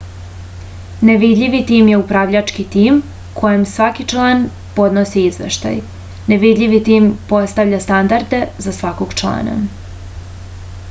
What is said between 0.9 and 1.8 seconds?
nevidljivi